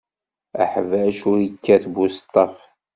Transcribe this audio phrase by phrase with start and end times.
[0.63, 2.57] Aḥbac ur t-ikkat buseṭṭaf.